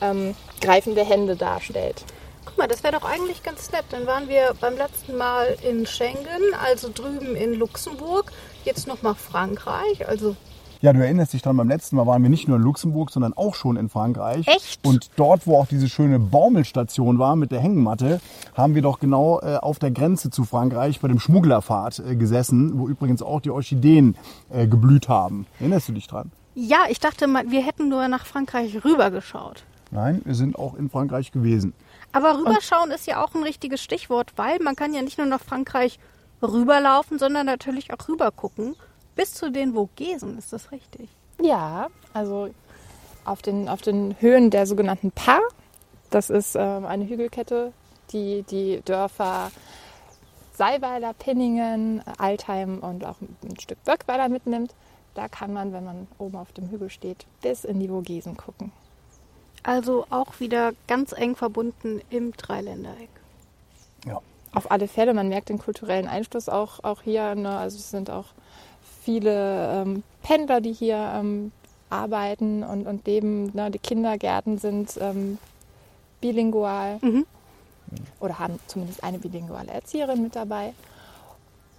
[0.00, 2.04] ähm, greifende Hände darstellt.
[2.44, 3.84] Guck mal, das wäre doch eigentlich ganz nett.
[3.90, 8.32] Dann waren wir beim letzten Mal in Schengen, also drüben in Luxemburg,
[8.64, 10.08] jetzt nochmal Frankreich.
[10.08, 10.36] Also
[10.80, 13.34] Ja, du erinnerst dich dran, beim letzten Mal waren wir nicht nur in Luxemburg, sondern
[13.34, 14.46] auch schon in Frankreich.
[14.48, 14.86] Echt?
[14.86, 18.20] Und dort, wo auch diese schöne Baumelstation war mit der Hängematte,
[18.54, 22.78] haben wir doch genau äh, auf der Grenze zu Frankreich bei dem Schmugglerpfad äh, gesessen,
[22.78, 24.16] wo übrigens auch die Orchideen
[24.48, 25.46] äh, geblüht haben.
[25.58, 26.30] Erinnerst du dich dran?
[26.54, 29.64] ja, ich dachte mal, wir hätten nur nach Frankreich rübergeschaut.
[29.90, 31.72] Nein, wir sind auch in Frankreich gewesen.
[32.12, 35.40] Aber rüberschauen ist ja auch ein richtiges Stichwort, weil man kann ja nicht nur nach
[35.40, 35.98] Frankreich
[36.42, 38.76] rüberlaufen, sondern natürlich auch rübergucken.
[39.20, 41.10] Bis zu den Vogesen, ist das richtig?
[41.42, 42.48] Ja, also
[43.26, 45.42] auf den, auf den Höhen der sogenannten Par,
[46.08, 47.74] das ist ähm, eine Hügelkette,
[48.12, 49.50] die die Dörfer
[50.54, 54.74] Seiweiler, Pinningen, Altheim und auch ein Stück Böckweiler mitnimmt.
[55.12, 58.72] Da kann man, wenn man oben auf dem Hügel steht, bis in die Vogesen gucken.
[59.62, 63.10] Also auch wieder ganz eng verbunden im Dreiländereck.
[64.06, 64.22] Ja.
[64.54, 67.34] Auf alle Fälle, man merkt den kulturellen Einfluss auch, auch hier.
[67.34, 67.50] Ne?
[67.50, 68.28] Also es sind auch
[69.10, 71.50] viele ähm, Pendler, die hier ähm,
[71.88, 73.50] arbeiten und, und leben.
[73.54, 73.70] Ne?
[73.72, 75.38] Die Kindergärten sind ähm,
[76.20, 77.26] bilingual Mhm.
[78.20, 80.74] oder haben zumindest eine bilinguale Erzieherin mit dabei.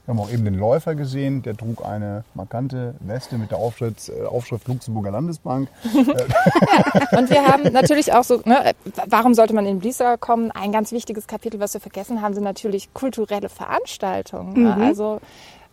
[0.05, 4.09] Wir haben auch eben den Läufer gesehen, der trug eine markante Weste mit der Aufschrift,
[4.09, 5.69] äh, Aufschrift Luxemburger Landesbank.
[7.17, 8.73] Und wir haben natürlich auch so, ne,
[9.07, 10.51] warum sollte man in Bliesau kommen?
[10.51, 14.63] Ein ganz wichtiges Kapitel, was wir vergessen haben, sind natürlich kulturelle Veranstaltungen.
[14.63, 14.75] Ne?
[14.75, 15.21] Also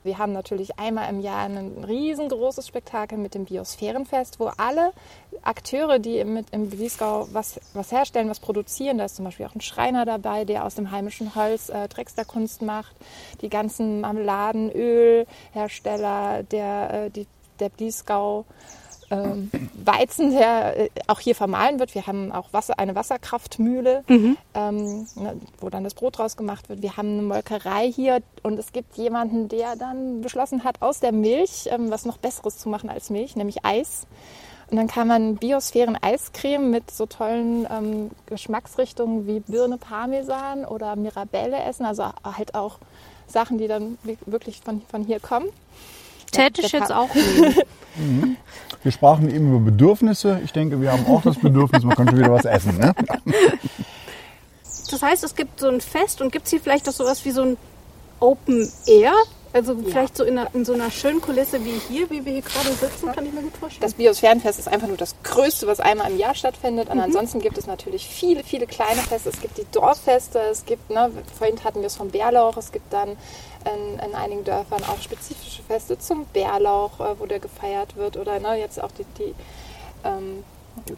[0.09, 4.95] wir haben natürlich einmal im Jahr ein riesengroßes Spektakel mit dem Biosphärenfest, wo alle
[5.43, 9.55] Akteure, die mit im Bliesgau was, was herstellen, was produzieren, da ist zum Beispiel auch
[9.55, 12.97] ein Schreiner dabei, der aus dem heimischen Holz äh, Drechsterkunst macht,
[13.43, 17.27] die ganzen Marmeladen, Ölhersteller, der, äh, die,
[17.61, 18.47] der Bliesgau
[19.11, 19.51] ähm,
[19.85, 21.95] Weizen, der äh, auch hier vermahlen wird.
[21.95, 24.05] Wir haben auch Wasser, eine Wasserkraftmühle,
[24.55, 26.83] ähm, ne, wo dann das Brot draus gemacht wird.
[26.83, 31.13] Wir haben eine Molkerei hier und es gibt jemanden, der dann beschlossen hat, aus der
[31.13, 34.07] Milch ähm, was noch Besseres zu machen als Milch, nämlich Eis.
[34.71, 41.63] Und dann kann man Biosphären-Eiscreme mit so tollen ähm, Geschmacksrichtungen wie Birne Parmesan oder Mirabelle
[41.63, 41.87] essen.
[41.87, 42.79] Also halt auch
[43.27, 45.49] Sachen, die dann wirklich von, von hier kommen.
[46.31, 47.09] Täte ich jetzt auch
[47.97, 48.37] nehmen.
[48.83, 50.41] Wir sprachen eben über Bedürfnisse.
[50.45, 52.79] Ich denke, wir haben auch das Bedürfnis, man könnte wieder was essen.
[52.79, 52.95] Ne?
[54.91, 57.31] Das heißt, es gibt so ein Fest und gibt es hier vielleicht auch sowas wie
[57.31, 57.57] so ein
[58.21, 59.13] Open Air?
[59.59, 62.43] Also vielleicht so in, einer, in so einer schönen Kulisse wie hier, wie wir hier
[62.43, 63.83] gerade sitzen, kann ich mir gut vorstellen.
[63.83, 66.89] Das Biosphärenfest ist einfach nur das Größte, was einmal im Jahr stattfindet.
[66.89, 69.31] Und ansonsten gibt es natürlich viele, viele kleine Feste.
[69.31, 72.93] Es gibt die Dorffeste, es gibt, ne, vorhin hatten wir es vom Bärlauch, es gibt
[72.93, 78.17] dann in, in einigen Dörfern auch spezifische Feste zum Bärlauch, äh, wo der gefeiert wird.
[78.17, 79.35] Oder ne, jetzt auch die, die
[80.05, 80.45] ähm,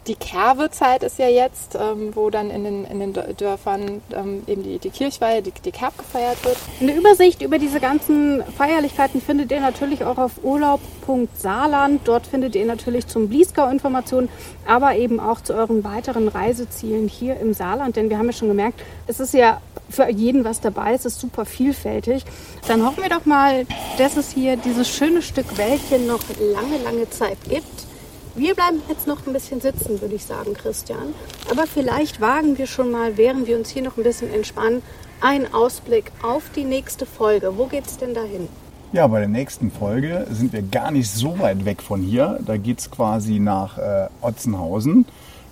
[0.07, 4.63] die Kerwezeit ist ja jetzt, ähm, wo dann in den, in den Dörfern ähm, eben
[4.63, 6.57] die, die Kirchweihe, die, die Kerb gefeiert wird.
[6.79, 12.01] Eine Übersicht über diese ganzen Feierlichkeiten findet ihr natürlich auch auf urlaub.saarland.
[12.05, 14.29] Dort findet ihr natürlich zum Bliesgau Informationen,
[14.65, 17.95] aber eben auch zu euren weiteren Reisezielen hier im Saarland.
[17.95, 21.19] Denn wir haben ja schon gemerkt, es ist ja für jeden was dabei, es ist
[21.19, 22.23] super vielfältig.
[22.67, 23.65] Dann hoffen wir doch mal,
[23.97, 27.90] dass es hier dieses schöne Stück Wäldchen noch lange, lange Zeit gibt.
[28.33, 31.13] Wir bleiben jetzt noch ein bisschen sitzen, würde ich sagen, Christian.
[31.49, 34.81] Aber vielleicht wagen wir schon mal, während wir uns hier noch ein bisschen entspannen,
[35.19, 37.57] einen Ausblick auf die nächste Folge.
[37.57, 38.47] Wo geht es denn dahin?
[38.93, 42.39] Ja, bei der nächsten Folge sind wir gar nicht so weit weg von hier.
[42.45, 45.05] Da geht es quasi nach äh, Otzenhausen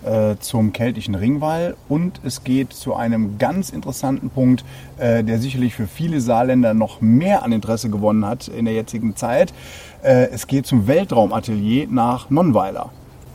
[0.03, 4.63] äh, zum keltischen Ringwall und es geht zu einem ganz interessanten Punkt,
[4.97, 9.15] äh, der sicherlich für viele Saarländer noch mehr an Interesse gewonnen hat in der jetzigen
[9.15, 9.53] Zeit.
[10.01, 12.91] Äh, es geht zum Weltraumatelier nach Nonnweiler.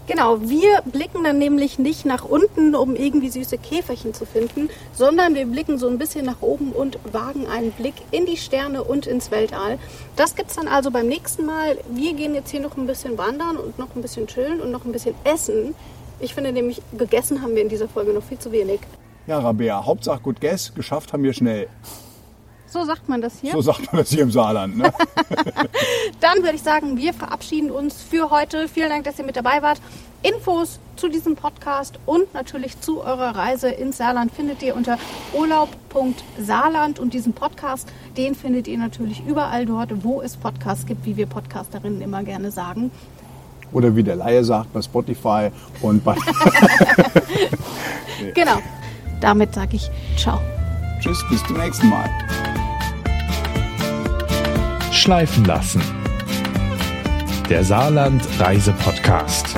[0.07, 5.35] Genau, wir blicken dann nämlich nicht nach unten, um irgendwie süße Käferchen zu finden, sondern
[5.35, 9.07] wir blicken so ein bisschen nach oben und wagen einen Blick in die Sterne und
[9.07, 9.79] ins Weltall.
[10.15, 11.79] Das gibt es dann also beim nächsten Mal.
[11.89, 14.85] Wir gehen jetzt hier noch ein bisschen wandern und noch ein bisschen chillen und noch
[14.85, 15.75] ein bisschen essen.
[16.21, 18.81] Ich finde nämlich, gegessen haben wir in dieser Folge noch viel zu wenig.
[19.27, 21.69] Ja, Rabea, Hauptsache gut guess, geschafft haben wir schnell.
[22.75, 23.53] So sagt man das hier.
[23.53, 24.77] So sagt man das hier im Saarland.
[24.77, 24.93] Ne?
[26.21, 28.67] Dann würde ich sagen, wir verabschieden uns für heute.
[28.67, 29.81] Vielen Dank, dass ihr mit dabei wart.
[30.25, 34.99] Infos zu diesem Podcast und natürlich zu eurer Reise ins Saarland findet ihr unter
[35.35, 41.17] urlaub.saarland und diesen Podcast, den findet ihr natürlich überall dort, wo es Podcasts gibt, wie
[41.17, 42.91] wir Podcasterinnen immer gerne sagen.
[43.75, 45.51] Oder wie der Laie sagt, bei Spotify
[45.83, 46.17] und bei.
[48.35, 48.59] Genau.
[49.21, 50.41] Damit sage ich Ciao.
[51.01, 52.09] Tschüss, bis zum nächsten Mal.
[54.93, 55.83] Schleifen lassen.
[57.51, 59.55] Der Saarland Reise Podcast.